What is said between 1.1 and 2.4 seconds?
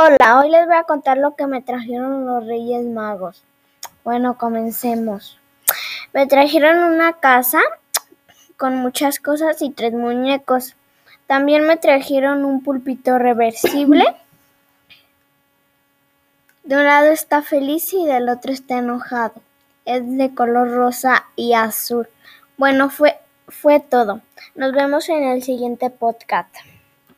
lo que me trajeron